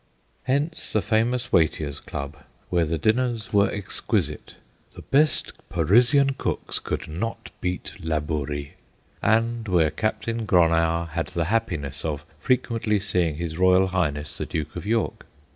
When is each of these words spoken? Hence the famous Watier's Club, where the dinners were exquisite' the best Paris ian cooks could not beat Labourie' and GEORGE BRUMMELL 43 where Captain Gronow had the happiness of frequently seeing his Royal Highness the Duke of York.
Hence 0.45 0.91
the 0.93 1.01
famous 1.03 1.49
Watier's 1.51 1.99
Club, 1.99 2.37
where 2.71 2.85
the 2.85 2.97
dinners 2.97 3.53
were 3.53 3.69
exquisite' 3.69 4.55
the 4.95 5.03
best 5.03 5.53
Paris 5.69 6.11
ian 6.15 6.33
cooks 6.39 6.79
could 6.79 7.07
not 7.07 7.51
beat 7.61 7.93
Labourie' 8.03 8.71
and 9.21 9.63
GEORGE 9.63 9.63
BRUMMELL 9.63 9.63
43 9.67 9.75
where 9.75 9.91
Captain 9.91 10.47
Gronow 10.47 11.07
had 11.09 11.27
the 11.27 11.45
happiness 11.45 12.03
of 12.03 12.25
frequently 12.39 12.99
seeing 12.99 13.35
his 13.35 13.59
Royal 13.59 13.89
Highness 13.89 14.39
the 14.39 14.47
Duke 14.47 14.75
of 14.75 14.87
York. 14.87 15.27